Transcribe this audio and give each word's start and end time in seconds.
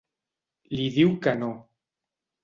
Li 0.79 0.87
diu 0.95 1.11
que 1.25 1.33
no. 1.41 1.51